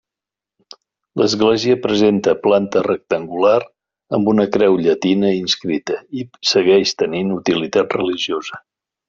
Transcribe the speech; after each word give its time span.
L'església 1.21 1.75
presenta 1.83 2.33
planta 2.47 2.81
rectangular, 2.87 3.59
amb 4.19 4.31
una 4.33 4.47
creu 4.57 4.79
llatina 4.87 5.31
inscrita, 5.43 6.01
i 6.23 6.27
segueix 6.55 6.97
tenint 7.05 7.37
utilitat 7.39 7.97
religiosa. 8.01 8.61